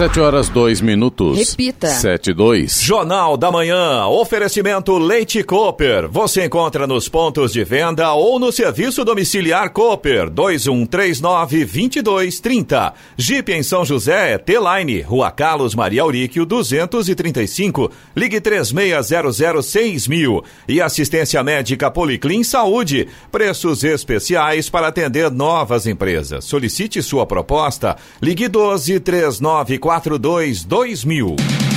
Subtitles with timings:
[0.00, 1.36] Sete horas, dois minutos.
[1.36, 1.88] Repita.
[1.88, 2.80] Sete, dois.
[2.80, 6.08] Jornal da Manhã, oferecimento Leite Cooper.
[6.08, 12.94] Você encontra nos pontos de venda ou no serviço domiciliar Cooper, 2139-2230.
[13.18, 17.92] Jeep em São José, T-Line, Rua Carlos Maria Auríquio, 235.
[18.16, 20.42] Ligue 36006000.
[20.66, 23.06] E assistência médica Policlin Saúde.
[23.30, 26.46] Preços especiais para atender novas empresas.
[26.46, 27.98] Solicite sua proposta.
[28.22, 31.69] Ligue 12 39 42 2000.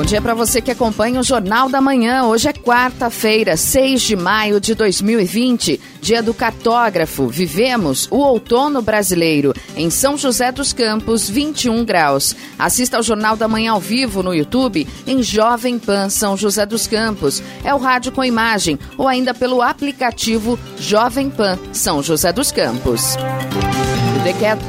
[0.00, 2.24] Bom dia para você que acompanha o Jornal da Manhã.
[2.24, 7.28] Hoje é quarta-feira, 6 de maio de 2020, dia do cartógrafo.
[7.28, 12.34] Vivemos o outono brasileiro em São José dos Campos, 21 graus.
[12.58, 16.86] Assista ao Jornal da Manhã ao vivo no YouTube em Jovem Pan São José dos
[16.86, 17.42] Campos.
[17.62, 23.18] É o rádio com imagem ou ainda pelo aplicativo Jovem Pan São José dos Campos.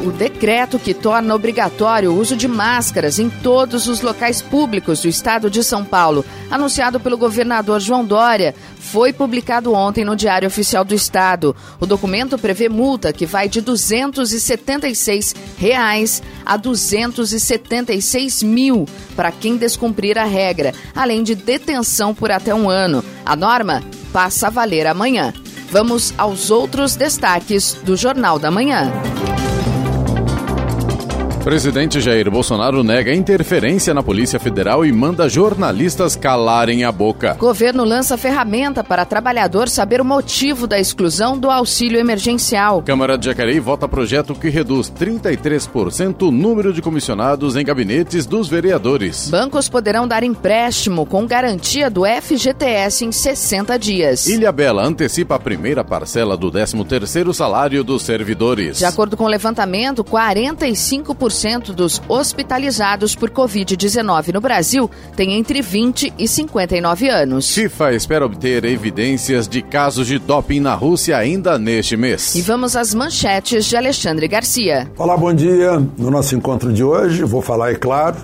[0.06, 5.10] O decreto, que torna obrigatório o uso de máscaras em todos os locais públicos do
[5.10, 10.86] estado de São Paulo, anunciado pelo governador João Dória, foi publicado ontem no Diário Oficial
[10.86, 11.54] do Estado.
[11.82, 18.86] O documento prevê multa que vai de 276 reais a 276 mil
[19.18, 23.04] para quem descumprir a regra, além de detenção por até um ano.
[23.26, 25.34] A norma passa a valer amanhã.
[25.70, 28.92] Vamos aos outros destaques do Jornal da Manhã.
[31.44, 37.34] Presidente Jair Bolsonaro nega interferência na Polícia Federal e manda jornalistas calarem a boca.
[37.34, 42.84] Governo lança ferramenta para trabalhador saber o motivo da exclusão do auxílio emergencial.
[42.84, 48.47] Câmara de Jacareí vota projeto que reduz 33% o número de comissionados em gabinetes dos
[48.47, 49.28] vereadores.
[49.30, 54.28] Bancos poderão dar empréstimo com garantia do FGTS em 60 dias.
[54.28, 58.78] Ilha Bela antecipa a primeira parcela do 13º salário dos servidores.
[58.78, 61.31] De acordo com o levantamento, 45%
[61.74, 67.53] dos hospitalizados por Covid-19 no Brasil têm entre 20 e 59 anos.
[67.53, 72.36] FIFA espera obter evidências de casos de doping na Rússia ainda neste mês.
[72.36, 74.92] E vamos às manchetes de Alexandre Garcia.
[74.97, 75.81] Olá, bom dia.
[75.97, 78.18] No nosso encontro de hoje, vou falar, é claro,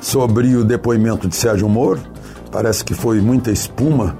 [0.00, 2.00] sobre o depoimento de Sérgio Moro.
[2.50, 4.16] Parece que foi muita espuma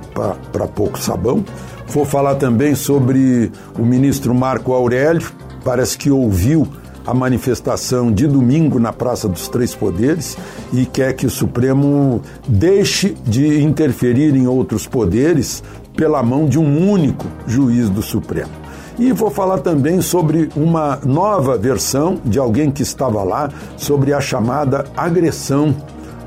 [0.53, 1.45] para pouco sabão.
[1.89, 5.29] Vou falar também sobre o ministro Marco Aurélio.
[5.65, 6.69] Parece que ouviu
[7.07, 10.37] a manifestação de domingo na Praça dos Três Poderes
[10.73, 15.63] e quer que o Supremo deixe de interferir em outros poderes
[15.97, 18.51] pela mão de um único juiz do Supremo.
[18.99, 24.21] E vou falar também sobre uma nova versão de alguém que estava lá sobre a
[24.21, 25.75] chamada agressão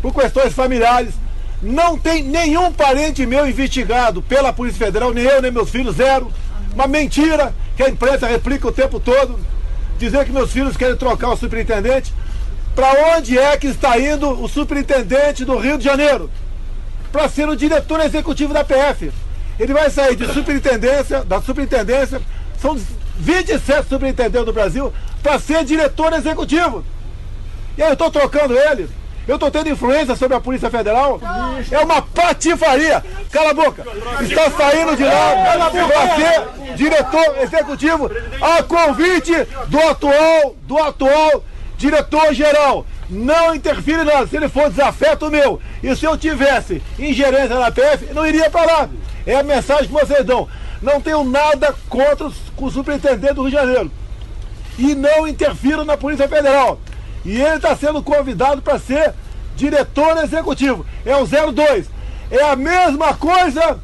[0.00, 1.14] por questões familiares.
[1.62, 6.32] Não tem nenhum parente meu investigado pela Polícia Federal, nem eu, nem meus filhos, zero.
[6.74, 9.38] Uma mentira que a imprensa replica o tempo todo.
[9.98, 12.14] Dizer que meus filhos querem trocar o superintendente.
[12.74, 16.30] Para onde é que está indo o superintendente do Rio de Janeiro?
[17.12, 19.12] Para ser o diretor executivo da PF.
[19.58, 22.22] Ele vai sair de superintendência, da superintendência,
[22.58, 22.80] são
[23.18, 24.90] 27 superintendentes do Brasil,
[25.22, 26.82] para ser diretor executivo.
[27.76, 28.90] E aí eu estou trocando eles.
[29.28, 31.20] Eu estou tendo influência sobre a Polícia Federal.
[31.70, 33.04] É uma patifaria.
[33.30, 33.84] Cala a boca.
[34.22, 39.32] Está saindo de lá para ser diretor executivo a convite
[39.68, 41.44] do atual, do atual
[41.76, 42.84] diretor-geral.
[43.08, 44.26] Não interfere nada.
[44.26, 48.64] Se ele for desafeto meu e se eu tivesse ingerência na PF, não iria para
[48.72, 48.88] lá.
[49.26, 50.48] É a mensagem que vocês dão.
[50.82, 52.26] Não tenho nada contra
[52.56, 53.90] o superintendente do Rio de Janeiro.
[54.78, 56.80] e não interfiram na Polícia Federal.
[57.24, 59.14] E ele está sendo convidado para ser
[59.56, 60.86] diretor executivo.
[61.04, 61.86] É o 02.
[62.30, 63.78] É a mesma coisa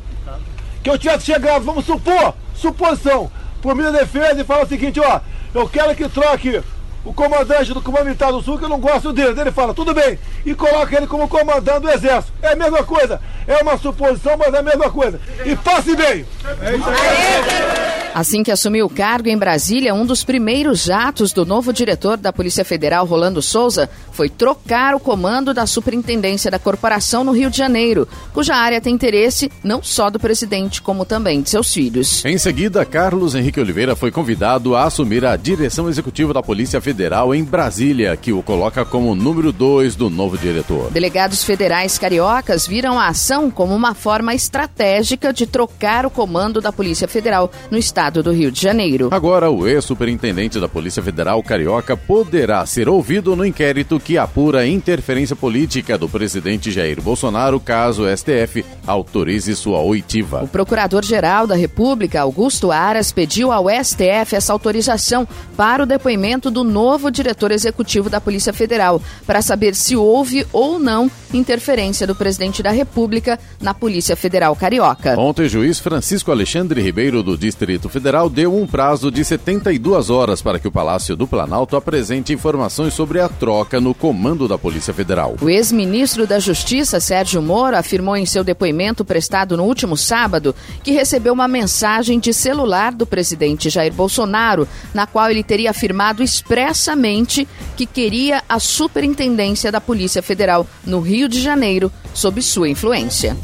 [0.82, 3.30] que eu tivesse chegado, vamos supor, suposição,
[3.60, 5.20] por minha defesa e falar o seguinte, ó,
[5.52, 6.62] eu quero que troque
[7.04, 9.40] o comandante do Comando Militar do Sul, que eu não gosto dele.
[9.40, 12.32] Ele fala, tudo bem, e coloca ele como comandante do Exército.
[12.42, 13.20] É a mesma coisa.
[13.46, 15.20] É uma suposição, mas é a mesma coisa.
[15.44, 16.26] E passe bem.
[16.62, 17.95] É isso aí.
[18.16, 22.32] Assim que assumiu o cargo em Brasília, um dos primeiros atos do novo diretor da
[22.32, 27.58] Polícia Federal, Rolando Souza, foi trocar o comando da superintendência da corporação no Rio de
[27.58, 32.24] Janeiro, cuja área tem interesse não só do presidente, como também de seus filhos.
[32.24, 37.34] Em seguida, Carlos Henrique Oliveira foi convidado a assumir a direção executiva da Polícia Federal
[37.34, 40.90] em Brasília, que o coloca como número dois do novo diretor.
[40.90, 46.72] Delegados federais cariocas viram a ação como uma forma estratégica de trocar o comando da
[46.72, 49.08] Polícia Federal no estado estado do Rio de Janeiro.
[49.10, 55.34] Agora, o ex-superintendente da Polícia Federal Carioca poderá ser ouvido no inquérito que apura interferência
[55.34, 60.44] política do presidente Jair Bolsonaro, caso o STF autorize sua oitiva.
[60.44, 65.26] O procurador-geral da República, Augusto Aras, pediu ao STF essa autorização
[65.56, 70.78] para o depoimento do novo diretor executivo da Polícia Federal, para saber se houve ou
[70.78, 75.18] não interferência do presidente da República na Polícia Federal Carioca.
[75.18, 80.40] Ontem, o juiz Francisco Alexandre Ribeiro, do Distrito Federal deu um prazo de 72 horas
[80.40, 84.94] para que o Palácio do Planalto apresente informações sobre a troca no comando da Polícia
[84.94, 85.36] Federal.
[85.40, 90.92] O ex-ministro da Justiça, Sérgio Moro, afirmou em seu depoimento prestado no último sábado que
[90.92, 97.46] recebeu uma mensagem de celular do presidente Jair Bolsonaro, na qual ele teria afirmado expressamente
[97.76, 103.36] que queria a superintendência da Polícia Federal no Rio de Janeiro, sob sua influência.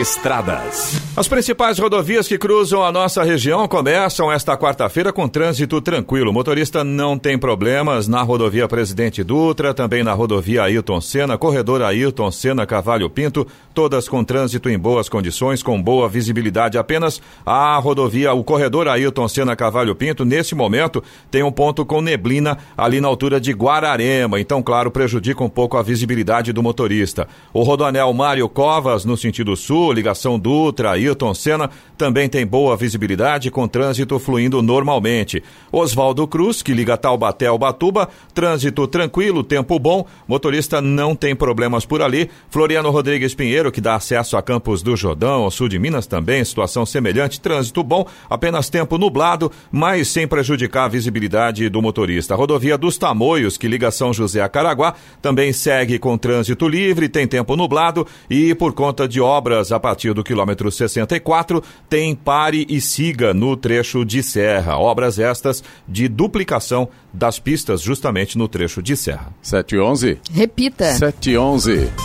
[0.00, 1.02] Estradas.
[1.14, 6.30] As principais rodovias que cruzam a nossa região começam esta quarta-feira com trânsito tranquilo.
[6.30, 11.82] O motorista não tem problemas na rodovia Presidente Dutra, também na rodovia Ailton Senna, corredor
[11.82, 16.78] Ailton Senna Cavalho Pinto, todas com trânsito em boas condições, com boa visibilidade.
[16.78, 22.00] Apenas a rodovia, o corredor Ailton Senna Cavalho Pinto, nesse momento, tem um ponto com
[22.00, 24.40] neblina ali na altura de Guararema.
[24.40, 27.28] Então, claro, prejudica um pouco a visibilidade do motorista.
[27.52, 33.50] O rodoanel Mário Covas, no sentido sul, ligação Dutra, Ailton Senna, também tem boa visibilidade
[33.50, 35.42] com trânsito fluindo normalmente.
[35.72, 41.86] Oswaldo Cruz, que liga Taubaté ao Batuba, trânsito tranquilo, tempo bom, motorista não tem problemas
[41.86, 42.28] por ali.
[42.50, 46.44] Floriano Rodrigues Pinheiro, que dá acesso a Campos do Jordão, ao sul de Minas também,
[46.44, 52.34] situação semelhante, trânsito bom, apenas tempo nublado, mas sem prejudicar a visibilidade do motorista.
[52.34, 57.26] Rodovia dos Tamoios, que liga São José a Caraguá, também segue com trânsito livre, tem
[57.26, 62.80] tempo nublado e por conta de obras a partir do quilômetro 64, tem pare e
[62.80, 64.76] siga no trecho de serra.
[64.76, 69.32] Obras estas de duplicação das pistas justamente no trecho de serra.
[69.42, 70.18] 7 e 11.
[70.30, 70.92] Repita.
[70.92, 72.01] 7 e 11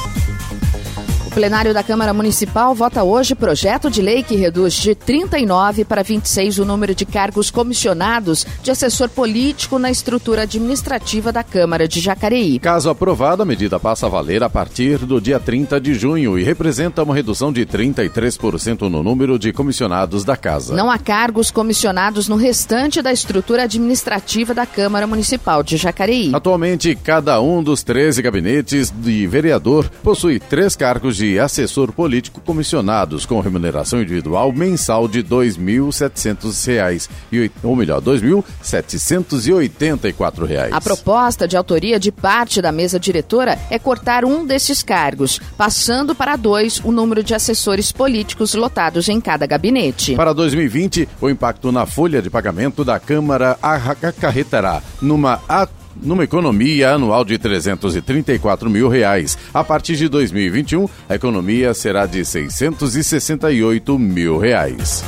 [1.37, 6.57] plenário da Câmara Municipal vota hoje projeto de lei que reduz de 39 para 26
[6.57, 12.57] o número de cargos comissionados de assessor político na estrutura administrativa da Câmara de Jacareí.
[12.57, 16.43] Caso aprovado, a medida passa a valer a partir do dia 30 de junho e
[16.43, 20.75] representa uma redução de 33% no número de comissionados da Casa.
[20.75, 26.31] Não há cargos comissionados no restante da estrutura administrativa da Câmara Municipal de Jacareí.
[26.33, 32.39] Atualmente, cada um dos 13 gabinetes de vereador possui três cargos de de assessor político
[32.39, 37.09] comissionados com remuneração individual mensal de R$ 2.700,
[37.61, 40.69] ou melhor, R$ 2.784.
[40.71, 46.15] A proposta de autoria de parte da mesa diretora é cortar um desses cargos, passando
[46.15, 50.15] para dois o número de assessores políticos lotados em cada gabinete.
[50.15, 55.41] Para 2020, o impacto na folha de pagamento da Câmara acarretará numa
[56.01, 59.37] numa economia anual de 334 mil reais.
[59.53, 65.03] A partir de 2021, a economia será de 668 mil reais.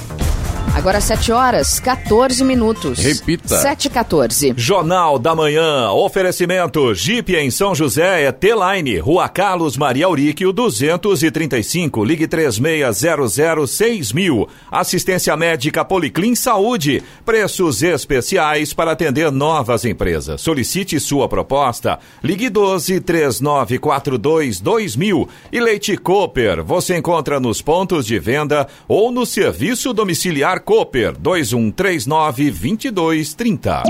[0.75, 2.97] Agora 7 horas, 14 minutos.
[2.97, 3.57] Repita.
[3.57, 4.55] 7 e 14.
[4.57, 5.91] Jornal da Manhã.
[5.91, 6.95] Oferecimento.
[6.95, 8.97] Jeep em São José é T-Line.
[8.97, 12.03] Rua Carlos Maria Auríquio, 235.
[12.03, 14.47] Ligue 36006000.
[14.71, 17.03] Assistência médica Policlin Saúde.
[17.23, 20.41] Preços especiais para atender novas empresas.
[20.41, 21.99] Solicite sua proposta.
[22.23, 25.29] Ligue 12 3942 2000.
[25.51, 26.63] E Leite Cooper.
[26.63, 33.83] Você encontra nos pontos de venda ou no serviço domiciliar Cooper 2139 2230.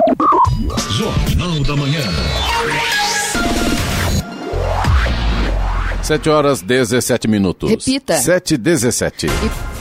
[0.91, 2.01] Jornal da Manhã.
[6.03, 7.70] 7 horas 17 minutos.
[7.70, 8.17] Repita.
[8.17, 9.27] 7 e 17.
[9.27, 9.73] E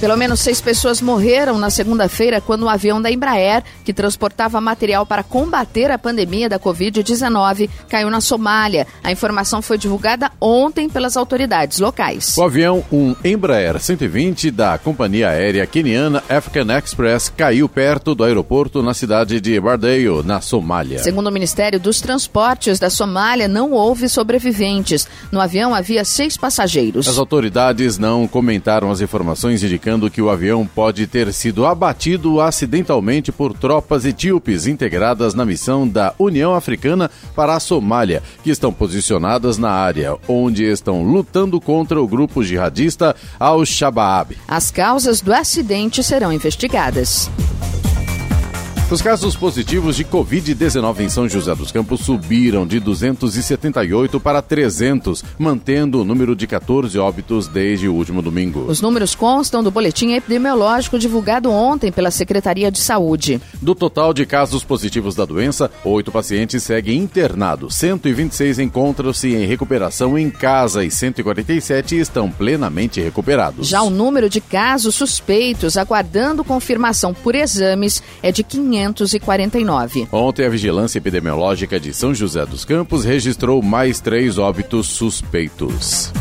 [0.00, 5.04] Pelo menos seis pessoas morreram na segunda-feira quando um avião da Embraer, que transportava material
[5.04, 8.86] para combater a pandemia da Covid-19, caiu na Somália.
[9.04, 12.34] A informação foi divulgada ontem pelas autoridades locais.
[12.38, 18.82] O avião, um Embraer 120 da companhia aérea queniana African Express, caiu perto do aeroporto
[18.82, 21.00] na cidade de Bardeio, na Somália.
[21.00, 25.06] Segundo o Ministério dos Transportes da Somália, não houve sobreviventes.
[25.30, 27.06] No avião havia seis passageiros.
[27.06, 33.32] As autoridades não comentaram as informações indicando que o avião pode ter sido abatido acidentalmente
[33.32, 39.58] por tropas etíopes integradas na missão da União Africana para a Somália, que estão posicionadas
[39.58, 44.36] na área, onde estão lutando contra o grupo jihadista Al-Shabaab.
[44.46, 47.30] As causas do acidente serão investigadas.
[48.90, 55.22] Os casos positivos de Covid-19 em São José dos Campos subiram de 278 para 300,
[55.38, 58.64] mantendo o número de 14 óbitos desde o último domingo.
[58.66, 63.40] Os números constam do boletim epidemiológico divulgado ontem pela Secretaria de Saúde.
[63.62, 70.18] Do total de casos positivos da doença, oito pacientes seguem internados, 126 encontram-se em recuperação
[70.18, 73.68] em casa e 147 estão plenamente recuperados.
[73.68, 80.08] Já o número de casos suspeitos aguardando confirmação por exames é de 500 549.
[80.10, 86.12] Ontem, a Vigilância Epidemiológica de São José dos Campos registrou mais três óbitos suspeitos.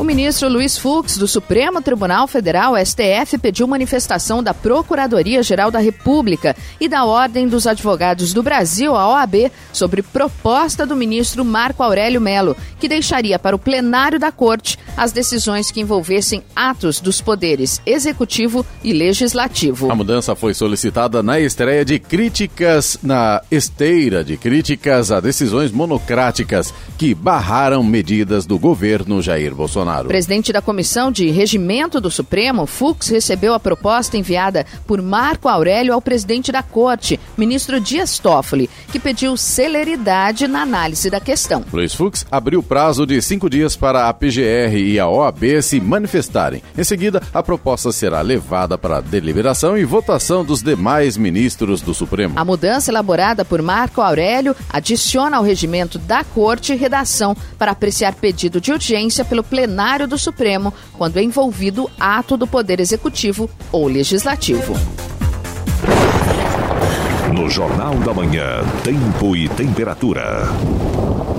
[0.00, 6.56] O ministro Luiz Fux, do Supremo Tribunal Federal, STF, pediu manifestação da Procuradoria-Geral da República
[6.80, 12.18] e da Ordem dos Advogados do Brasil, a OAB, sobre proposta do ministro Marco Aurélio
[12.18, 17.82] Melo, que deixaria para o plenário da Corte as decisões que envolvessem atos dos poderes
[17.84, 19.92] executivo e legislativo.
[19.92, 26.72] A mudança foi solicitada na estreia de críticas, na esteira de críticas a decisões monocráticas
[26.96, 29.89] que barraram medidas do governo Jair Bolsonaro.
[29.90, 30.08] Bolsonaro.
[30.08, 35.92] Presidente da Comissão de Regimento do Supremo, Fux, recebeu a proposta enviada por Marco Aurélio
[35.92, 41.64] ao presidente da Corte, ministro Dias Toffoli, que pediu celeridade na análise da questão.
[41.72, 46.62] Luiz Fux abriu prazo de cinco dias para a PGR e a OAB se manifestarem.
[46.76, 52.34] Em seguida, a proposta será levada para deliberação e votação dos demais ministros do Supremo.
[52.36, 58.60] A mudança elaborada por Marco Aurélio adiciona ao regimento da Corte redação para apreciar pedido
[58.60, 63.88] de audiência pelo plenário plenário do Supremo quando é envolvido ato do Poder Executivo ou
[63.88, 64.74] Legislativo.
[67.34, 70.42] No Jornal da Manhã, Tempo e Temperatura.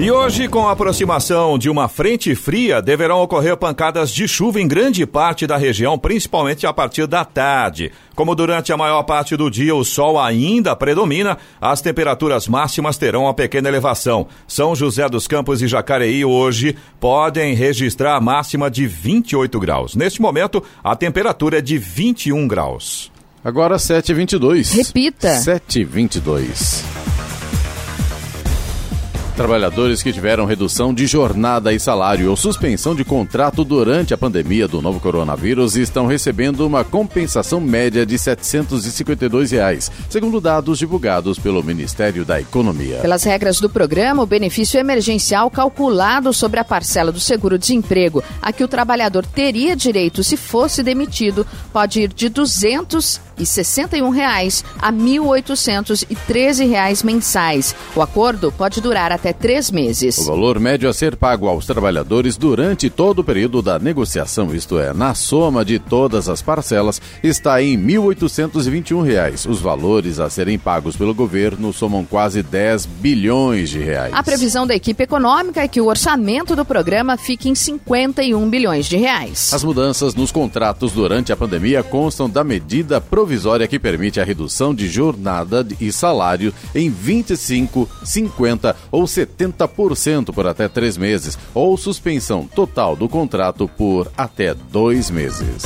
[0.01, 4.67] E hoje, com a aproximação de uma frente fria, deverão ocorrer pancadas de chuva em
[4.67, 7.91] grande parte da região, principalmente a partir da tarde.
[8.15, 13.25] Como durante a maior parte do dia o sol ainda predomina, as temperaturas máximas terão
[13.25, 14.25] uma pequena elevação.
[14.47, 19.95] São José dos Campos e Jacareí hoje podem registrar a máxima de 28 graus.
[19.95, 23.11] Neste momento, a temperatura é de 21 graus.
[23.45, 24.77] Agora 7h22.
[24.77, 25.35] Repita.
[25.35, 27.30] 7h22.
[29.35, 34.67] Trabalhadores que tiveram redução de jornada e salário ou suspensão de contrato durante a pandemia
[34.67, 41.63] do novo coronavírus estão recebendo uma compensação média de 752 reais, segundo dados divulgados pelo
[41.63, 42.97] Ministério da Economia.
[42.97, 48.63] Pelas regras do programa, o benefício emergencial calculado sobre a parcela do seguro-desemprego a que
[48.63, 52.29] o trabalhador teria direito se fosse demitido pode ir de
[53.37, 57.75] 261 reais a 1.813 reais mensais.
[57.95, 60.17] O acordo pode durar até três meses.
[60.17, 64.79] O valor médio a ser pago aos trabalhadores durante todo o período da negociação, isto
[64.79, 69.45] é, na soma de todas as parcelas, está em 1.821 reais.
[69.45, 74.13] Os valores a serem pagos pelo governo somam quase 10 bilhões de reais.
[74.13, 78.85] A previsão da equipe econômica é que o orçamento do programa fique em 51 bilhões
[78.85, 79.53] de reais.
[79.53, 83.20] As mudanças nos contratos durante a pandemia constam da medida provisória
[83.67, 90.67] que permite a redução de jornada e salário em 25, 50 ou 70% por até
[90.67, 95.63] três meses, ou suspensão total do contrato por até dois meses.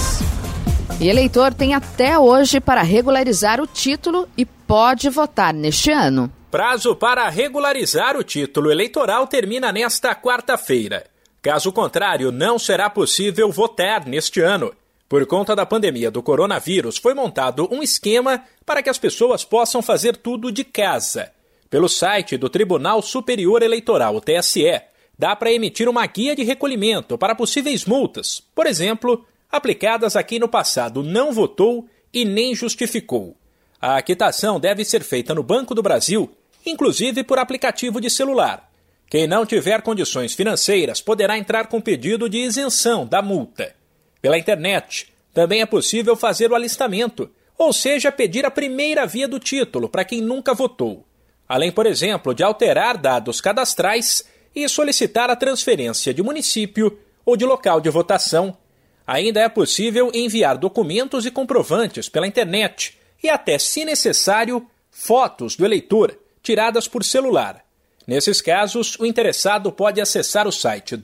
[1.00, 6.32] E eleitor tem até hoje para regularizar o título e pode votar neste ano.
[6.50, 11.04] Prazo para regularizar o título eleitoral termina nesta quarta-feira.
[11.41, 14.72] Caso contrário, não será possível votar neste ano.
[15.15, 19.82] Por conta da pandemia do coronavírus, foi montado um esquema para que as pessoas possam
[19.82, 21.32] fazer tudo de casa.
[21.69, 24.82] Pelo site do Tribunal Superior Eleitoral, TSE,
[25.17, 30.38] dá para emitir uma guia de recolhimento para possíveis multas, por exemplo, aplicadas a quem
[30.38, 33.38] no passado não votou e nem justificou.
[33.80, 36.30] A quitação deve ser feita no Banco do Brasil,
[36.65, 38.69] inclusive por aplicativo de celular.
[39.10, 43.85] Quem não tiver condições financeiras poderá entrar com pedido de isenção da multa.
[44.26, 49.38] Pela internet, também é possível fazer o alistamento, ou seja, pedir a primeira via do
[49.38, 51.06] título para quem nunca votou.
[51.48, 57.46] Além, por exemplo, de alterar dados cadastrais e solicitar a transferência de município ou de
[57.46, 58.58] local de votação.
[59.06, 65.64] Ainda é possível enviar documentos e comprovantes pela internet e até, se necessário, fotos do
[65.64, 67.64] eleitor tiradas por celular.
[68.08, 70.98] Nesses casos, o interessado pode acessar o site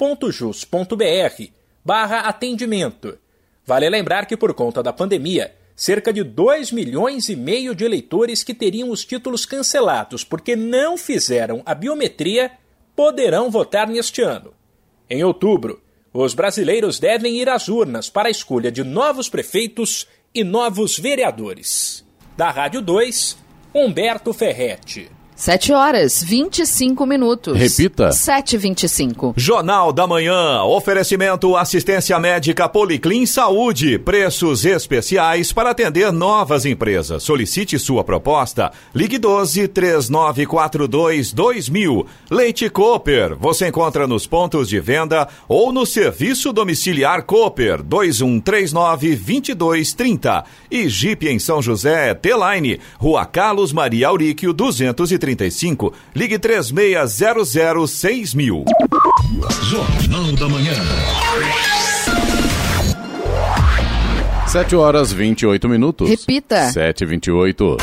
[0.00, 1.52] www.justiçaeleitoral.jus.br
[1.84, 3.18] barra atendimento.
[3.66, 8.42] Vale lembrar que por conta da pandemia, cerca de 2 milhões e meio de eleitores
[8.42, 12.52] que teriam os títulos cancelados porque não fizeram a biometria
[12.96, 14.52] poderão votar neste ano.
[15.08, 15.82] Em outubro,
[16.12, 22.04] os brasileiros devem ir às urnas para a escolha de novos prefeitos e novos vereadores.
[22.36, 23.38] Da Rádio 2,
[23.74, 25.19] Humberto Ferretti.
[25.40, 27.56] 7 horas 25 minutos.
[27.56, 28.10] Repita.
[28.10, 29.32] 7h25.
[29.34, 30.62] Jornal da Manhã.
[30.64, 33.98] Oferecimento assistência médica Policlin Saúde.
[33.98, 37.22] Preços especiais para atender novas empresas.
[37.22, 38.70] Solicite sua proposta.
[38.94, 42.06] Ligue 12 3942 2000.
[42.30, 43.34] Leite Cooper.
[43.36, 50.44] Você encontra nos pontos de venda ou no serviço domiciliar Cooper 2139 2230.
[50.70, 52.78] E Jeep em São José, T-Line.
[52.98, 58.64] Rua Carlos Maria Auríquio 230 35, ligue 3600 6000.
[59.62, 60.72] Jornal da Manhã.
[64.46, 66.08] 7 horas 28 minutos.
[66.08, 66.70] Repita.
[66.70, 67.76] 7 e 28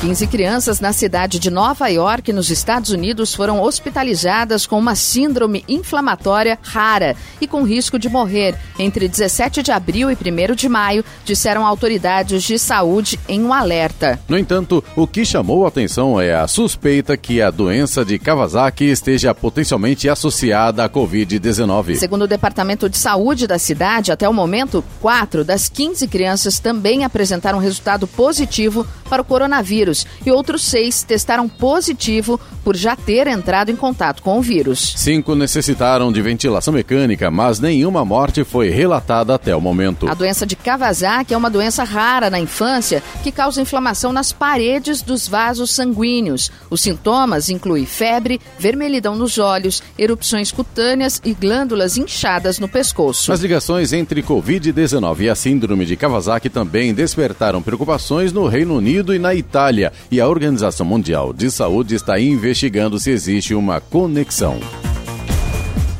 [0.00, 5.64] 15 crianças na cidade de Nova York, nos Estados Unidos, foram hospitalizadas com uma síndrome
[5.68, 11.04] inflamatória rara e com risco de morrer entre 17 de abril e 1 de maio,
[11.24, 14.20] disseram autoridades de saúde em um alerta.
[14.28, 18.84] No entanto, o que chamou a atenção é a suspeita que a doença de Kawasaki
[18.84, 21.96] esteja potencialmente associada à Covid-19.
[21.96, 27.04] Segundo o Departamento de Saúde da cidade, até o momento, quatro das 15 crianças também
[27.04, 33.26] apresentaram resultado positivo para o coronavírus coronavírus e outros seis testaram positivo por já ter
[33.26, 34.94] entrado em contato com o vírus.
[34.96, 40.08] Cinco necessitaram de ventilação mecânica, mas nenhuma morte foi relatada até o momento.
[40.08, 45.02] A doença de Kawasaki é uma doença rara na infância que causa inflamação nas paredes
[45.02, 46.50] dos vasos sanguíneos.
[46.68, 53.32] Os sintomas incluem febre, vermelhidão nos olhos, erupções cutâneas e glândulas inchadas no pescoço.
[53.32, 59.14] As ligações entre Covid-19 e a síndrome de Kawasaki também despertaram preocupações no Reino Unido
[59.14, 59.77] e na Itália
[60.10, 64.58] e a Organização Mundial de Saúde está investigando se existe uma conexão.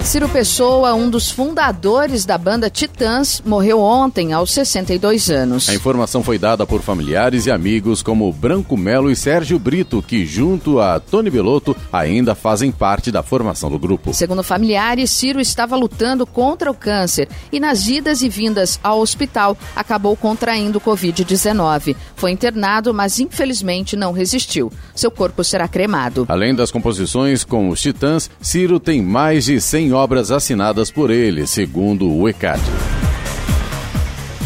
[0.05, 5.69] Ciro Pessoa, um dos fundadores da banda Titãs, morreu ontem aos 62 anos.
[5.69, 10.25] A informação foi dada por familiares e amigos como Branco Melo e Sérgio Brito, que
[10.25, 14.15] junto a Tony Belotto ainda fazem parte da formação do grupo.
[14.15, 19.59] Segundo familiares, Ciro estava lutando contra o câncer e nas idas e vindas ao hospital
[19.77, 21.95] acabou contraindo Covid-19.
[22.17, 24.73] Foi internado, mas infelizmente não resistiu.
[24.95, 26.25] Seu corpo será cremado.
[26.29, 31.47] Além das composições com os Titãs, Ciro tem mais de 100 obras assinadas por ele,
[31.47, 32.61] segundo o ECAD.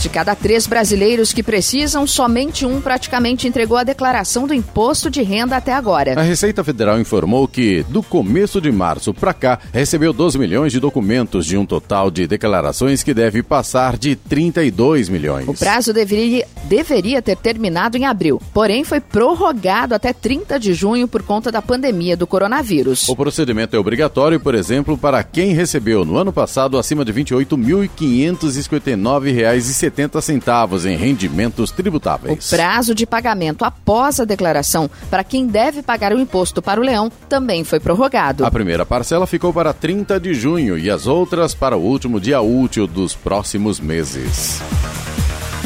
[0.02, 5.22] De cada três brasileiros que precisam, somente um praticamente entregou a declaração do imposto de
[5.22, 6.18] renda até agora.
[6.18, 10.80] A Receita Federal informou que, do começo de março para cá, recebeu 12 milhões de
[10.80, 15.46] documentos de um total de declarações que deve passar de 32 milhões.
[15.46, 21.06] O prazo deveria, deveria ter terminado em abril, porém foi prorrogado até 30 de junho
[21.06, 23.08] por conta da pandemia do coronavírus.
[23.08, 27.22] O procedimento é obrigatório, por exemplo, para quem recebeu no ano passado acima de R$
[27.22, 29.91] 28.559,70
[30.24, 32.52] centavos em rendimentos tributáveis.
[32.52, 36.84] O prazo de pagamento após a declaração para quem deve pagar o imposto para o
[36.84, 38.44] leão também foi prorrogado.
[38.44, 42.40] A primeira parcela ficou para 30 de junho e as outras para o último dia
[42.40, 44.60] útil dos próximos meses.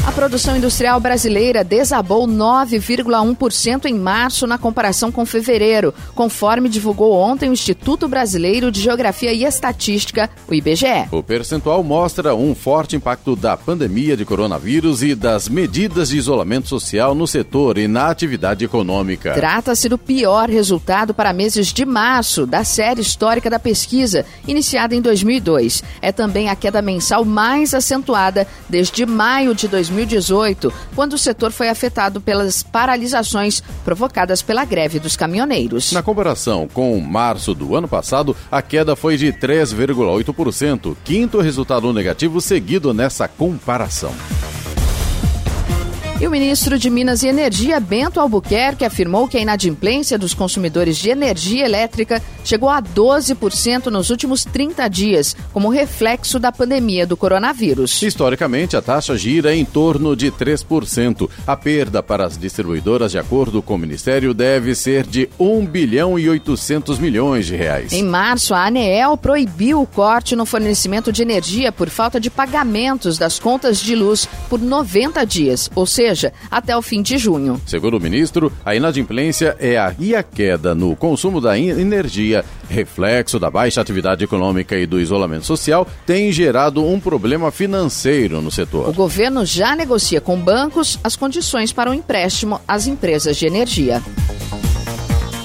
[0.06, 7.50] A produção industrial brasileira desabou 9,1% em março na comparação com fevereiro, conforme divulgou ontem
[7.50, 11.08] o Instituto Brasileiro de Geografia e Estatística, o IBGE.
[11.10, 16.68] O percentual mostra um forte impacto da pandemia de coronavírus e das medidas de isolamento
[16.68, 19.34] social no setor e na atividade econômica.
[19.34, 25.00] Trata-se do pior resultado para meses de março da série histórica da pesquisa, iniciada em
[25.00, 25.82] 2002.
[26.00, 31.50] É também a queda mensal mais acentuada desde maio de 2000 2018, quando o setor
[31.50, 35.92] foi afetado pelas paralisações provocadas pela greve dos caminhoneiros.
[35.92, 42.40] Na comparação com março do ano passado, a queda foi de 3,8%, quinto resultado negativo
[42.40, 44.12] seguido nessa comparação.
[46.18, 50.96] E o ministro de Minas e Energia, Bento Albuquerque, afirmou que a inadimplência dos consumidores
[50.96, 57.18] de energia elétrica chegou a 12% nos últimos 30 dias, como reflexo da pandemia do
[57.18, 58.00] coronavírus.
[58.00, 61.28] Historicamente, a taxa gira em torno de 3%.
[61.46, 66.18] A perda para as distribuidoras, de acordo com o Ministério, deve ser de 1 bilhão
[66.18, 67.92] e 800 milhões de reais.
[67.92, 73.18] Em março, a ANEEL proibiu o corte no fornecimento de energia por falta de pagamentos
[73.18, 76.05] das contas de luz por 90 dias, ou seja,
[76.50, 77.60] até o fim de junho.
[77.66, 83.38] Segundo o ministro, a inadimplência é a, e a queda no consumo da energia, reflexo
[83.38, 88.88] da baixa atividade econômica e do isolamento social, tem gerado um problema financeiro no setor.
[88.88, 93.46] O governo já negocia com bancos as condições para o um empréstimo às empresas de
[93.46, 94.02] energia.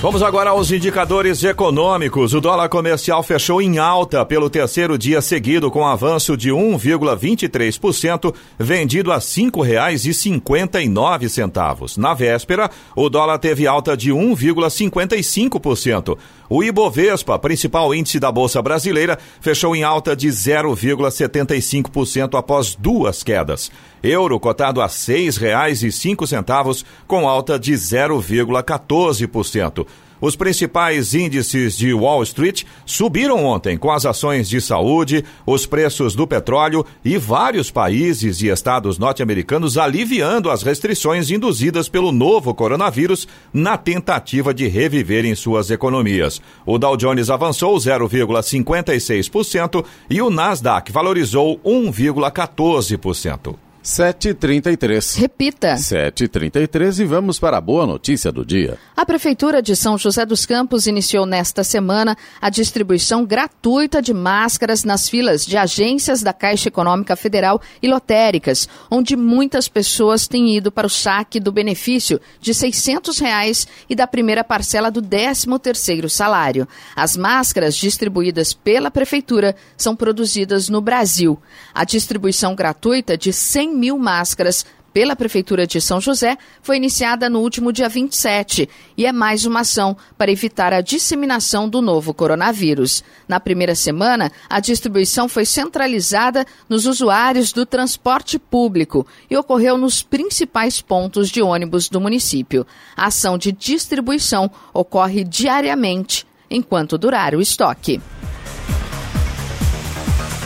[0.02, 2.34] Vamos agora aos indicadores econômicos.
[2.34, 9.12] O dólar comercial fechou em alta pelo terceiro dia seguido, com avanço de 1,23%, vendido
[9.12, 11.98] a R$ 5,59.
[11.98, 16.18] Na véspera, o dólar teve alta de 1,55%.
[16.50, 23.70] O Ibovespa, principal índice da Bolsa Brasileira, fechou em alta de 0,75% após duas quedas.
[24.04, 29.86] Euro cotado a R$ 6,05, com alta de 0,14%.
[30.22, 36.14] Os principais índices de Wall Street subiram ontem com as ações de saúde, os preços
[36.14, 43.28] do petróleo e vários países e estados norte-americanos aliviando as restrições induzidas pelo novo coronavírus
[43.52, 46.40] na tentativa de reviverem suas economias.
[46.68, 53.71] O Dow Jones avançou 0,56% e o Nasdaq valorizou 1,14%.
[53.84, 55.18] 7h33.
[55.18, 55.74] Repita.
[55.74, 58.78] 7h33 e vamos para a boa notícia do dia.
[58.96, 64.84] A Prefeitura de São José dos Campos iniciou nesta semana a distribuição gratuita de máscaras
[64.84, 70.72] nas filas de agências da Caixa Econômica Federal e lotéricas, onde muitas pessoas têm ido
[70.72, 76.68] para o saque do benefício de 600 reais e da primeira parcela do 13º salário.
[76.96, 81.42] As máscaras distribuídas pela Prefeitura são produzidas no Brasil.
[81.74, 87.40] A distribuição gratuita de 100 mil máscaras pela Prefeitura de São José foi iniciada no
[87.40, 93.04] último dia 27 e é mais uma ação para evitar a disseminação do novo coronavírus.
[93.28, 100.04] Na primeira semana, a distribuição foi centralizada nos usuários do transporte público e ocorreu nos
[100.04, 102.68] principais pontos de ônibus do município.
[102.96, 108.02] A ação de distribuição ocorre diariamente enquanto durar o estoque.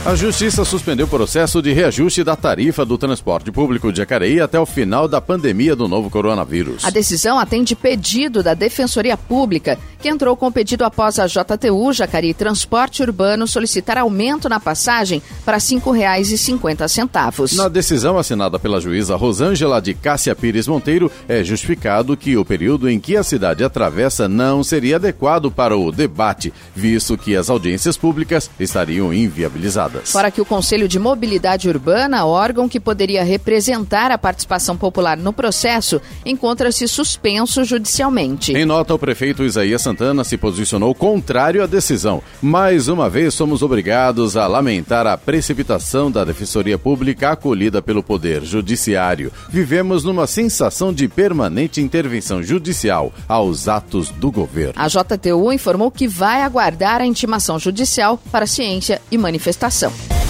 [0.06, 4.60] A Justiça suspendeu o processo de reajuste da tarifa do transporte público de Jacareí até
[4.60, 6.86] o final da pandemia do novo coronavírus.
[6.86, 12.36] A decisão atende pedido da Defensoria Pública, que entrou com pedido após a JTU Jacareí
[12.36, 17.56] Transporte Urbano solicitar aumento na passagem para R$ 5,50.
[17.56, 22.88] Na decisão assinada pela juíza Rosângela de Cássia Pires Monteiro, é justificado que o período
[22.88, 27.98] em que a cidade atravessa não seria adequado para o debate, visto que as audiências
[27.98, 29.95] públicas estariam inviabilizadas.
[30.04, 35.34] Fora que o Conselho de Mobilidade Urbana, órgão que poderia representar a participação popular no
[35.34, 38.54] processo, encontra-se suspenso judicialmente.
[38.54, 42.22] Em nota, o prefeito Isaías Santana se posicionou contrário à decisão.
[42.42, 48.44] Mais uma vez, somos obrigados a lamentar a precipitação da Defensoria Pública acolhida pelo Poder
[48.44, 49.32] Judiciário.
[49.50, 54.74] Vivemos numa sensação de permanente intervenção judicial aos atos do governo.
[54.76, 59.85] A JTU informou que vai aguardar a intimação judicial para ciência e manifestação.
[59.86, 60.25] Expreso.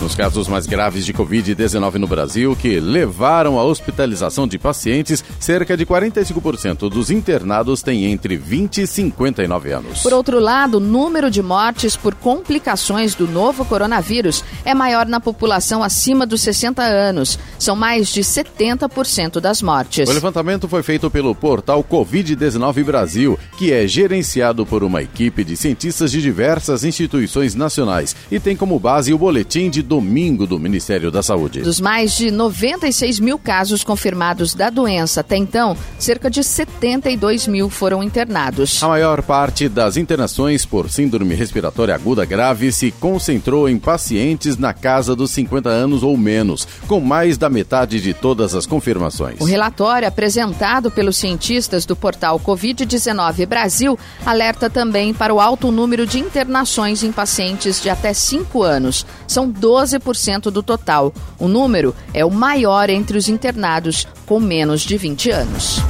[0.00, 5.76] Nos casos mais graves de Covid-19 no Brasil, que levaram à hospitalização de pacientes, cerca
[5.76, 10.00] de 45% dos internados têm entre 20 e 59 anos.
[10.00, 15.18] Por outro lado, o número de mortes por complicações do novo coronavírus é maior na
[15.18, 17.36] população acima dos 60 anos.
[17.58, 20.08] São mais de 70% das mortes.
[20.08, 25.56] O levantamento foi feito pelo portal Covid-19 Brasil, que é gerenciado por uma equipe de
[25.56, 31.10] cientistas de diversas instituições nacionais e tem como base o boletim de domingo do Ministério
[31.10, 31.62] da Saúde.
[31.62, 37.70] Dos mais de 96 mil casos confirmados da doença até então, cerca de 72 mil
[37.70, 38.82] foram internados.
[38.82, 44.74] A maior parte das internações por síndrome respiratória aguda grave se concentrou em pacientes na
[44.74, 49.40] casa dos 50 anos ou menos, com mais da metade de todas as confirmações.
[49.40, 56.06] O relatório apresentado pelos cientistas do portal Covid-19 Brasil alerta também para o alto número
[56.06, 59.06] de internações em pacientes de até 5 anos.
[59.26, 61.12] São 12 12% do total.
[61.38, 65.80] O número é o maior entre os internados com menos de 20 anos.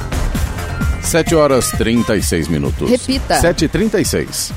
[1.01, 2.89] 7 horas 36 minutos.
[2.89, 3.41] Repita.
[3.41, 4.51] 7h36.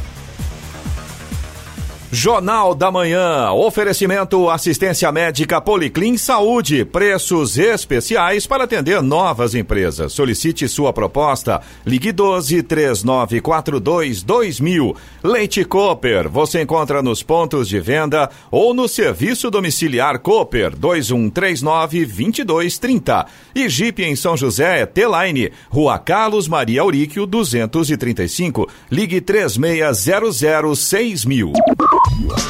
[2.15, 3.51] Jornal da Manhã.
[3.53, 6.85] Oferecimento assistência médica Policlin Saúde.
[6.85, 10.13] Preços especiais para atender novas empresas.
[10.13, 11.63] Solicite sua proposta.
[11.87, 14.95] Ligue 12 3942 2000.
[15.25, 16.29] Leite Cooper.
[16.29, 23.27] Você encontra nos pontos de venda ou no serviço domiciliar Cooper 2139 2230.
[23.55, 25.51] E Jeep em São José, T-Line.
[25.71, 28.69] Rua Carlos Maria Auríquio 235.
[28.91, 31.53] Ligue 3600 6000.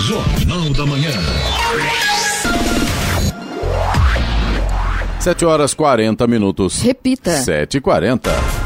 [0.01, 1.11] Jornal da Manhã.
[5.21, 6.81] 7 horas 40 minutos.
[6.83, 7.31] Repita.
[7.31, 8.29] 7h40.
[8.29, 8.62] E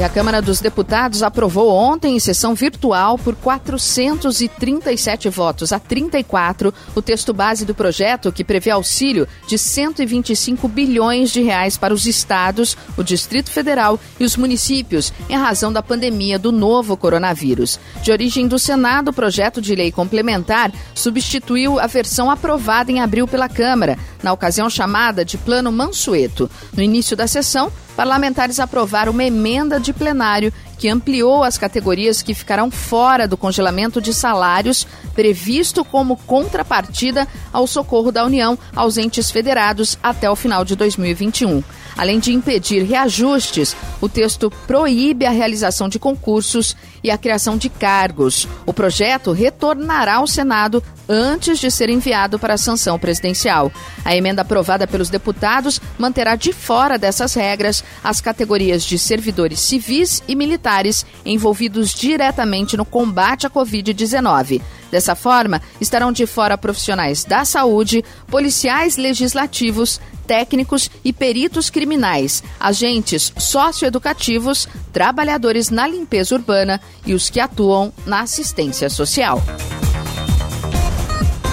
[0.00, 7.02] a Câmara dos Deputados aprovou ontem, em sessão virtual, por 437 votos a 34, o
[7.02, 12.76] texto base do projeto que prevê auxílio de 125 bilhões de reais para os estados,
[12.96, 17.78] o Distrito Federal e os municípios, em razão da pandemia do novo coronavírus.
[18.02, 23.28] De origem do Senado, o projeto de lei complementar substituiu a versão aprovada em abril
[23.28, 26.50] pela Câmara, na ocasião chamada de Plano Mansueto.
[26.74, 32.32] No início da sessão, parlamentares aprovaram uma emenda de plenário que ampliou as categorias que
[32.32, 39.30] ficarão fora do congelamento de salários previsto como contrapartida ao socorro da União aos entes
[39.30, 41.62] federados até o final de 2021.
[41.96, 47.68] Além de impedir reajustes, o texto proíbe a realização de concursos e a criação de
[47.68, 48.48] cargos.
[48.64, 53.70] O projeto retornará ao Senado antes de ser enviado para a sanção presidencial.
[54.04, 60.22] A emenda aprovada pelos deputados manterá de fora dessas regras as categorias de servidores civis
[60.26, 64.62] e militares envolvidos diretamente no combate à Covid-19.
[64.90, 73.32] Dessa forma, estarão de fora profissionais da saúde, policiais legislativos, técnicos e peritos criminais, agentes
[73.38, 79.42] socioeducativos, trabalhadores na limpeza urbana e os que atuam na assistência social.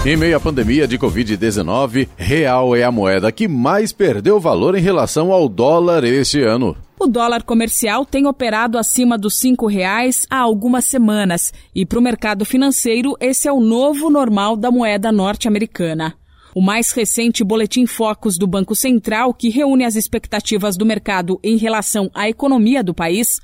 [0.05, 4.81] Em meio à pandemia de Covid-19, real é a moeda que mais perdeu valor em
[4.81, 6.77] relação ao dólar este ano.
[6.97, 12.01] O dólar comercial tem operado acima dos cinco reais há algumas semanas e para o
[12.01, 16.13] mercado financeiro esse é o novo normal da moeda norte-americana.
[16.59, 21.55] O mais recente Boletim Focus do Banco Central, que reúne as expectativas do mercado em
[21.55, 23.39] relação à economia do país,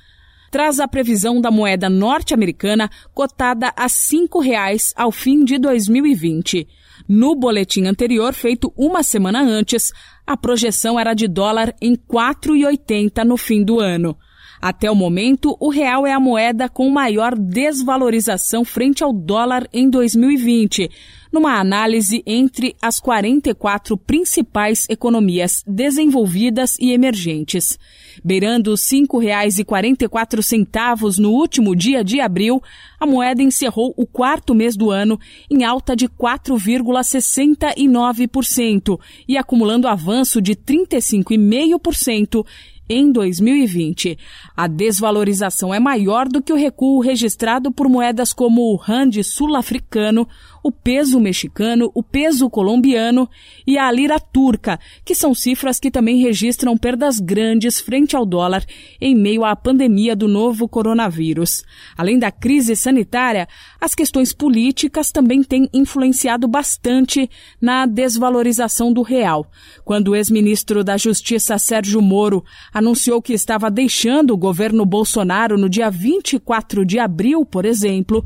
[0.52, 6.68] traz a previsão da moeda norte-americana cotada a R$ 5,00 ao fim de 2020.
[7.08, 9.94] No boletim anterior, feito uma semana antes,
[10.28, 14.18] a projeção era de dólar em R$ 4,80 no fim do ano.
[14.66, 19.88] Até o momento, o real é a moeda com maior desvalorização frente ao dólar em
[19.88, 20.90] 2020,
[21.32, 27.78] numa análise entre as 44 principais economias desenvolvidas e emergentes.
[28.24, 32.60] Beirando R$ 5,44 no último dia de abril,
[33.00, 40.42] a moeda encerrou o quarto mês do ano em alta de 4,69% e acumulando avanço
[40.42, 42.44] de 35,5%
[42.90, 44.18] em 2020.
[44.56, 50.28] A desvalorização é maior do que o recuo registrado por moedas como o rand sul-africano,
[50.66, 53.30] o peso mexicano, o peso colombiano
[53.68, 58.66] e a lira turca, que são cifras que também registram perdas grandes frente ao dólar
[59.00, 61.64] em meio à pandemia do novo coronavírus.
[61.96, 63.48] Além da crise sanitária,
[63.80, 67.30] as questões políticas também têm influenciado bastante
[67.62, 69.48] na desvalorização do real.
[69.84, 75.70] Quando o ex-ministro da Justiça Sérgio Moro anunciou que estava deixando o governo Bolsonaro no
[75.70, 78.26] dia 24 de abril, por exemplo,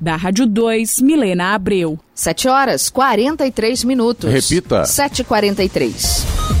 [0.00, 1.98] Da Rádio 2, Milena Abreu.
[2.14, 4.30] 7 horas 43 minutos.
[4.30, 4.82] Repita.
[4.82, 6.51] 7h43.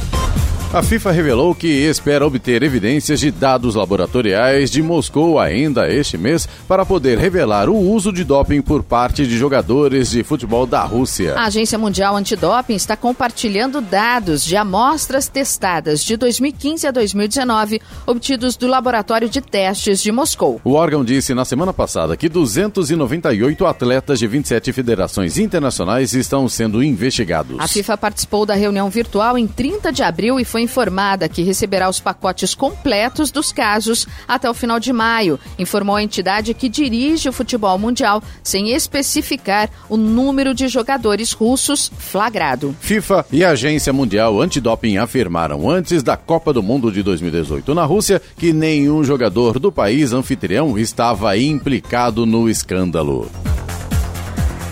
[0.74, 6.48] A FIFA revelou que espera obter evidências de dados laboratoriais de Moscou ainda este mês
[6.66, 11.34] para poder revelar o uso de doping por parte de jogadores de futebol da Rússia.
[11.34, 18.56] A Agência Mundial Antidoping está compartilhando dados de amostras testadas de 2015 a 2019 obtidos
[18.56, 20.58] do Laboratório de Testes de Moscou.
[20.64, 26.82] O órgão disse na semana passada que 298 atletas de 27 federações internacionais estão sendo
[26.82, 27.58] investigados.
[27.60, 31.88] A FIFA participou da reunião virtual em 30 de abril e foi informada que receberá
[31.88, 37.28] os pacotes completos dos casos até o final de maio, informou a entidade que dirige
[37.28, 42.74] o futebol mundial, sem especificar o número de jogadores russos flagrado.
[42.80, 47.84] FIFA e a Agência Mundial Antidoping afirmaram antes da Copa do Mundo de 2018 na
[47.84, 53.30] Rússia que nenhum jogador do país anfitrião estava implicado no escândalo.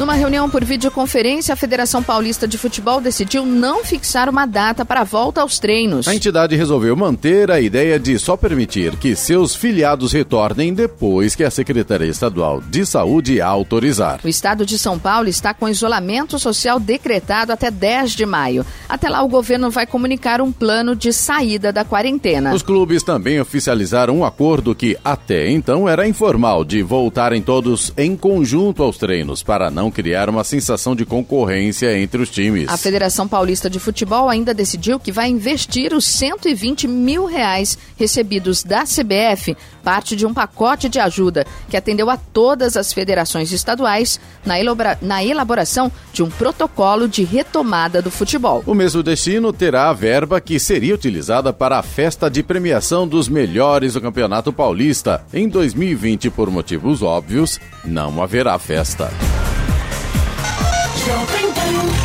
[0.00, 5.02] Numa reunião por videoconferência, a Federação Paulista de Futebol decidiu não fixar uma data para
[5.02, 6.08] a volta aos treinos.
[6.08, 11.44] A entidade resolveu manter a ideia de só permitir que seus filiados retornem depois que
[11.44, 14.20] a Secretaria Estadual de Saúde autorizar.
[14.24, 18.64] O estado de São Paulo está com isolamento social decretado até 10 de maio.
[18.88, 22.54] Até lá, o governo vai comunicar um plano de saída da quarentena.
[22.54, 28.16] Os clubes também oficializaram um acordo que, até então, era informal de voltarem todos em
[28.16, 32.68] conjunto aos treinos para não criar uma sensação de concorrência entre os times.
[32.68, 38.62] A Federação Paulista de Futebol ainda decidiu que vai investir os 120 mil reais recebidos
[38.62, 44.20] da CBF, parte de um pacote de ajuda que atendeu a todas as federações estaduais
[44.44, 48.62] na, elabora na elaboração de um protocolo de retomada do futebol.
[48.66, 53.28] O mesmo destino terá a verba que seria utilizada para a festa de premiação dos
[53.28, 55.24] melhores do Campeonato Paulista.
[55.32, 59.10] Em 2020, por motivos óbvios, não haverá festa.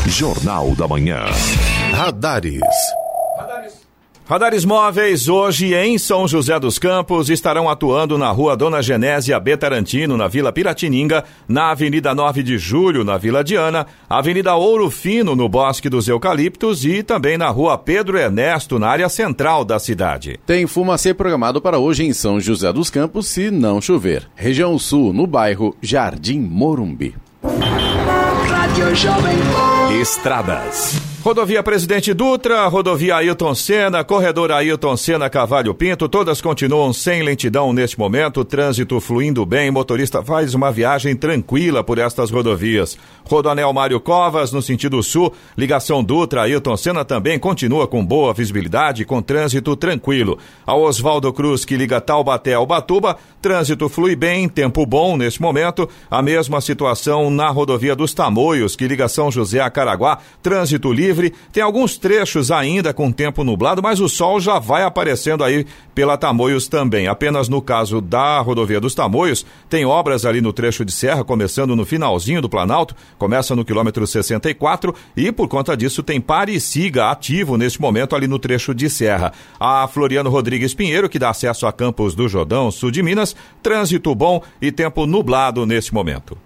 [0.08, 1.26] Jornal da Manhã.
[1.92, 2.62] Radares.
[4.26, 9.58] Radares móveis hoje em São José dos Campos estarão atuando na rua Dona Genésia B.
[9.58, 15.36] Tarantino, na Vila Piratininga, na Avenida 9 de Julho, na Vila Diana, Avenida Ouro Fino,
[15.36, 20.40] no Bosque dos Eucaliptos e também na rua Pedro Ernesto, na área central da cidade.
[20.46, 24.28] Tem fumacê programado para hoje em São José dos Campos, se não chover.
[24.36, 27.14] Região Sul, no bairro Jardim Morumbi.
[30.02, 31.15] Estradas.
[31.26, 37.74] Rodovia Presidente Dutra, rodovia Ailton Senna, corredor Ailton Senna Cavalho Pinto, todas continuam sem lentidão
[37.74, 42.96] neste momento, trânsito fluindo bem, motorista faz uma viagem tranquila por estas rodovias.
[43.24, 49.04] Rodoanel Mário Covas, no sentido sul, ligação Dutra Ailton Senna também continua com boa visibilidade,
[49.04, 50.38] com trânsito tranquilo.
[50.64, 55.90] A Oswaldo Cruz, que liga Taubaté ao Batuba, trânsito flui bem, tempo bom neste momento.
[56.08, 61.15] A mesma situação na rodovia dos Tamoios, que liga São José a Caraguá, trânsito livre
[61.16, 61.34] livre.
[61.52, 66.18] Tem alguns trechos ainda com tempo nublado, mas o sol já vai aparecendo aí pela
[66.18, 67.08] Tamoios também.
[67.08, 71.76] Apenas no caso da rodovia dos Tamoios, tem obras ali no trecho de serra, começando
[71.76, 76.60] no finalzinho do Planalto, começa no quilômetro 64 e por conta disso tem pare e
[76.60, 79.32] siga ativo neste momento ali no trecho de serra.
[79.60, 84.14] A Floriano Rodrigues Pinheiro, que dá acesso a Campos do Jordão, sul de Minas, trânsito
[84.14, 86.38] bom e tempo nublado neste momento.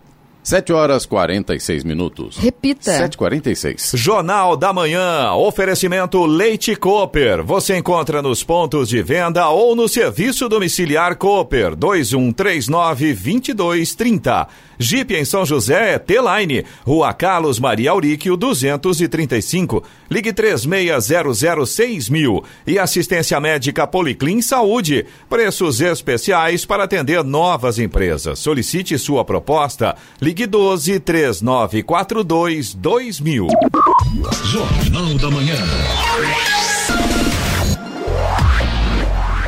[0.49, 2.35] 7 horas 46 minutos.
[2.37, 3.07] Repita.
[3.07, 3.95] 7h46.
[3.95, 5.31] Jornal da Manhã.
[5.33, 7.43] Oferecimento Leite Cooper.
[7.43, 14.47] Você encontra nos pontos de venda ou no serviço domiciliar Cooper 2139 2230.
[14.79, 16.63] Jeep em São José é T-Line.
[16.85, 19.83] Rua Carlos Maria Auríquio 235.
[20.09, 22.41] Ligue 36006000.
[22.65, 25.05] E assistência médica Policlin Saúde.
[25.29, 28.39] Preços especiais para atender novas empresas.
[28.39, 29.97] Solicite sua proposta.
[30.21, 33.47] Ligue 12 3942 2000.
[34.45, 35.57] Jornal da Manhã.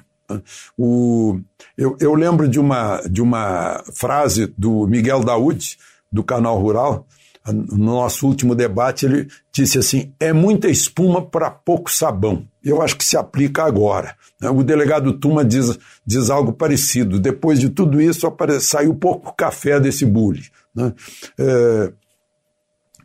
[0.78, 1.40] O,
[1.78, 5.78] eu, eu lembro de uma, de uma frase do Miguel Daúde,
[6.12, 7.08] do Canal Rural,
[7.48, 12.46] no nosso último debate, ele disse assim: é muita espuma para pouco sabão.
[12.64, 14.16] Eu acho que se aplica agora.
[14.40, 14.50] Né?
[14.50, 17.20] O delegado Tuma diz, diz algo parecido.
[17.20, 18.62] Depois de tudo isso, apare...
[18.62, 20.44] saiu pouco café desse bullying.
[20.76, 20.94] Né?
[21.40, 21.92] É...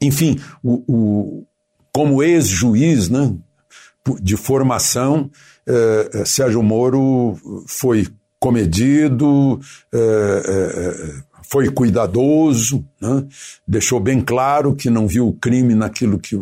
[0.02, 1.46] enfim, o, o...
[1.90, 3.34] como ex-juiz né,
[4.20, 5.30] de formação,
[5.66, 8.06] é, é, Sérgio Moro foi
[8.38, 9.58] comedido,
[9.92, 13.24] é, é, é foi cuidadoso, né?
[13.66, 16.38] deixou bem claro que não viu o crime naquilo que,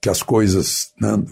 [0.00, 1.22] que as coisas, né?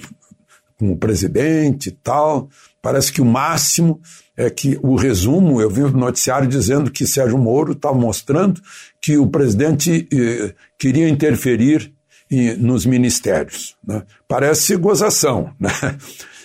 [0.78, 2.48] com o presidente e tal.
[2.82, 4.00] Parece que o máximo
[4.36, 8.60] é que o resumo, eu vi o noticiário dizendo que Sérgio Moro estava mostrando
[9.00, 11.92] que o presidente eh, queria interferir
[12.30, 13.76] em, nos ministérios.
[13.86, 14.02] Né?
[14.26, 15.54] Parece gozação.
[15.58, 15.70] Né?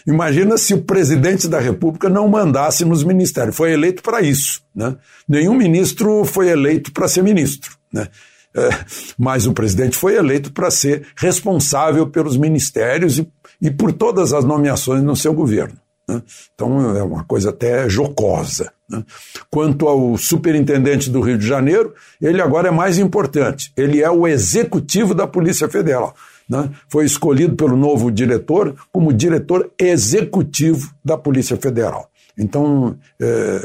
[0.06, 3.56] Imagina se o presidente da República não mandasse nos ministérios.
[3.56, 4.62] Foi eleito para isso.
[4.76, 4.96] Né?
[5.28, 7.72] Nenhum ministro foi eleito para ser ministro.
[7.92, 8.08] Né?
[8.56, 8.70] É,
[9.18, 13.28] mas o presidente foi eleito para ser responsável pelos ministérios e,
[13.62, 15.78] e, por todas as nomeações no seu governo.
[16.08, 16.22] Né?
[16.56, 18.72] Então é uma coisa até jocosa.
[18.90, 19.04] Né?
[19.52, 23.72] Quanto ao superintendente do Rio de Janeiro, ele agora é mais importante.
[23.78, 26.16] Ele é o executivo da Polícia Federal
[26.50, 32.10] né, foi escolhido pelo novo diretor como diretor executivo da Polícia Federal.
[32.40, 33.62] Então, é,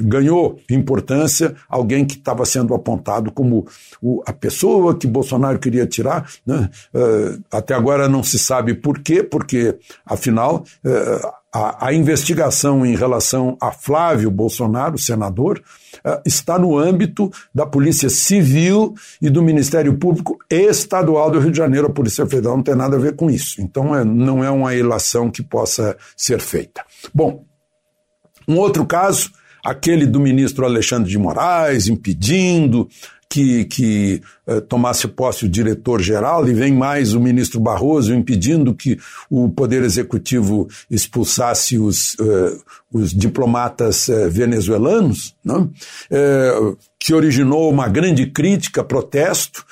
[0.00, 3.66] ganhou importância alguém que estava sendo apontado como
[4.02, 6.28] o, a pessoa que Bolsonaro queria tirar.
[6.44, 6.68] Né?
[6.92, 11.20] É, até agora não se sabe por quê, porque, afinal, é,
[11.56, 15.62] a, a, investigação em relação a Flávio Bolsonaro, senador,
[16.04, 21.56] é, está no âmbito da Polícia Civil e do Ministério Público Estadual do Rio de
[21.56, 21.86] Janeiro.
[21.86, 23.62] A Polícia Federal não tem nada a ver com isso.
[23.62, 26.84] Então, é, não é uma ilação que possa ser feita.
[27.14, 27.44] Bom,
[28.46, 29.30] um outro caso,
[29.64, 32.86] aquele do ministro Alexandre de Moraes impedindo
[33.36, 38.98] que que, eh, tomasse posse o diretor-geral, e vem mais o ministro Barroso impedindo que
[39.28, 42.56] o Poder Executivo expulsasse os, eh,
[42.90, 45.70] os diplomatas eh, venezuelanos, não?
[46.98, 49.64] que originou uma grande crítica, protesto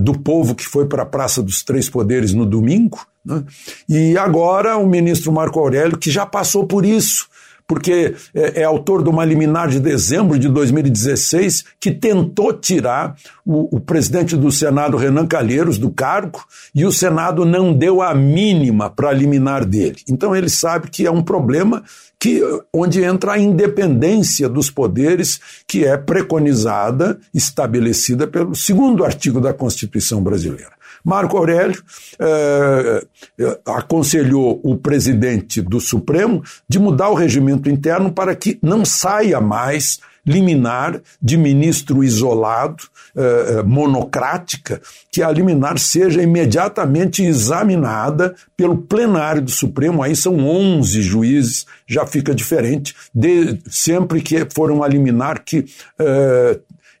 [0.00, 3.04] do povo que foi para a Praça dos Três Poderes no domingo.
[3.24, 3.42] Né?
[3.88, 7.26] E agora o ministro Marco Aurélio, que já passou por isso,
[7.68, 13.14] porque é, é, autor de uma liminar de dezembro de 2016 que tentou tirar
[13.44, 16.42] o, o, presidente do Senado, Renan Calheiros, do cargo,
[16.74, 19.98] e o Senado não deu a mínima para liminar dele.
[20.08, 21.84] Então ele sabe que é um problema
[22.18, 22.42] que,
[22.72, 30.22] onde entra a independência dos poderes, que é preconizada, estabelecida pelo segundo artigo da Constituição
[30.22, 30.77] brasileira.
[31.04, 31.82] Marco Aurélio
[32.18, 33.06] eh,
[33.38, 39.40] eh, aconselhou o presidente do Supremo de mudar o regimento interno para que não saia
[39.40, 42.84] mais liminar de ministro isolado,
[43.16, 44.80] eh, monocrática,
[45.10, 52.04] que a liminar seja imediatamente examinada pelo plenário do Supremo, aí são 11 juízes, já
[52.04, 55.64] fica diferente, de, sempre que for uma liminar que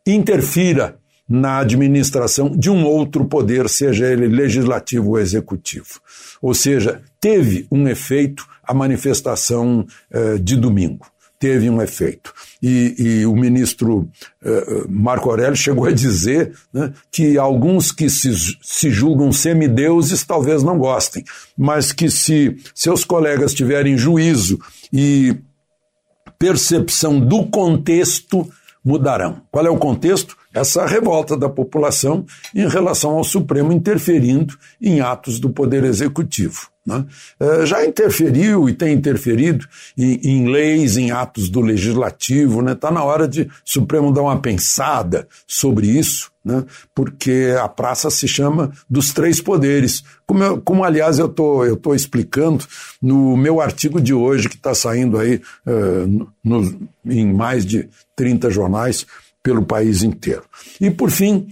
[0.06, 0.97] interfira
[1.28, 6.00] na administração de um outro poder, seja ele legislativo ou executivo.
[6.40, 11.06] Ou seja, teve um efeito a manifestação eh, de domingo.
[11.38, 12.34] Teve um efeito.
[12.62, 14.08] E, e o ministro
[14.42, 20.62] eh, Marco Aurélio chegou a dizer né, que alguns que se, se julgam semideuses talvez
[20.62, 21.24] não gostem,
[21.56, 24.58] mas que se seus colegas tiverem juízo
[24.92, 25.36] e
[26.38, 28.48] percepção do contexto,
[28.84, 29.42] mudarão.
[29.50, 30.37] Qual é o contexto?
[30.52, 32.24] Essa revolta da população
[32.54, 36.68] em relação ao Supremo interferindo em atos do Poder Executivo.
[36.88, 37.04] Né?
[37.38, 42.60] É, já interferiu e tem interferido em, em leis, em atos do Legislativo.
[42.60, 42.74] Está né?
[42.74, 46.64] Tá na hora de o Supremo dar uma pensada sobre isso, né?
[46.94, 50.02] porque a praça se chama dos três poderes.
[50.26, 52.64] Como, eu, como aliás, eu estou tô explicando
[53.02, 57.86] no meu artigo de hoje, que está saindo aí uh, no, em mais de
[58.16, 59.06] 30 jornais
[59.42, 60.44] pelo país inteiro.
[60.80, 61.48] E, por fim,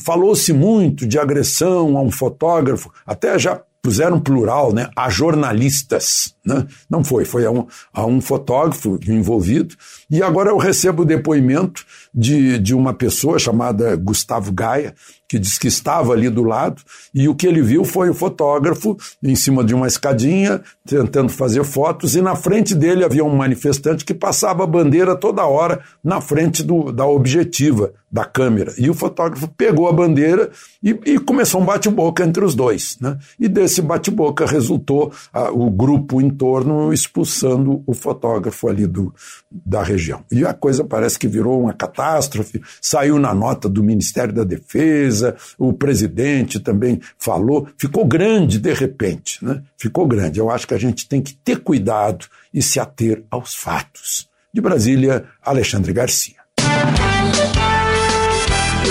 [0.00, 6.34] falou-se muito de agressão a um fotógrafo, até já puseram plural, né, a jornalistas.
[6.46, 6.64] Né?
[6.88, 9.74] Não foi, foi a um, a um fotógrafo envolvido.
[10.08, 11.84] E agora eu recebo o depoimento
[12.14, 14.94] de, de uma pessoa chamada Gustavo Gaia,
[15.32, 16.82] que diz que estava ali do lado,
[17.14, 21.64] e o que ele viu foi o fotógrafo em cima de uma escadinha, tentando fazer
[21.64, 26.20] fotos, e na frente dele havia um manifestante que passava a bandeira toda hora na
[26.20, 28.74] frente do, da objetiva da câmera.
[28.76, 30.50] E o fotógrafo pegou a bandeira
[30.82, 32.98] e, e começou um bate-boca entre os dois.
[33.00, 33.16] Né?
[33.38, 39.14] E desse bate-boca resultou a, o grupo em torno expulsando o fotógrafo ali do,
[39.50, 40.24] da região.
[40.30, 45.36] E a coisa parece que virou uma catástrofe, saiu na nota do Ministério da Defesa,
[45.58, 49.62] o presidente também falou, ficou grande de repente, né?
[49.76, 50.38] Ficou grande.
[50.38, 54.28] Eu acho que a gente tem que ter cuidado e se ater aos fatos.
[54.52, 56.41] De Brasília, Alexandre Garcia.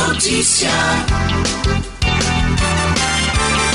[0.08, 0.70] Notícia.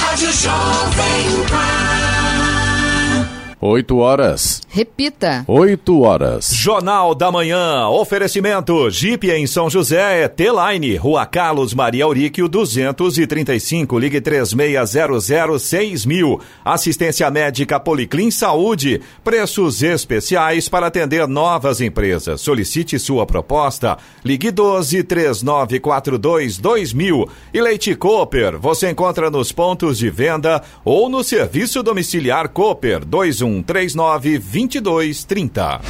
[0.01, 3.29] Rádio Jovem Pan.
[3.61, 4.66] 8 horas.
[4.77, 5.43] Repita.
[5.49, 6.51] 8 horas.
[6.53, 7.89] Jornal da Manhã.
[7.89, 8.91] Oferecimento.
[8.91, 10.97] Jeep em São José é T-Line.
[10.97, 13.99] Rua Carlos Maria Auríquio 235.
[13.99, 16.41] Ligue 36006000.
[16.63, 19.01] Assistência médica Policlin Saúde.
[19.25, 22.43] Preços especiais para atender novas empresas.
[22.43, 23.97] Solicite sua proposta.
[24.23, 27.27] Ligue 12 3942 2000.
[27.55, 28.59] E Leite Cooper.
[28.59, 35.81] Você encontra nos pontos de venda ou no serviço domiciliar Cooper 21 2139 2230.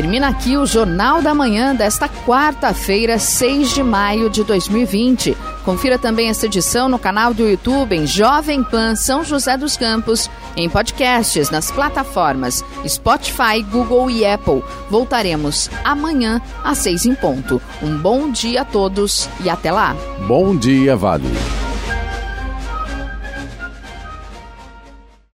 [0.00, 5.36] Termina aqui o Jornal da Manhã desta quarta-feira, 6 de maio de 2020.
[5.62, 10.30] Confira também esta edição no canal do YouTube em Jovem Pan São José dos Campos,
[10.56, 14.64] em podcasts nas plataformas Spotify, Google e Apple.
[14.88, 17.60] Voltaremos amanhã às seis em ponto.
[17.82, 19.94] Um bom dia a todos e até lá.
[20.26, 21.28] Bom dia, Vale.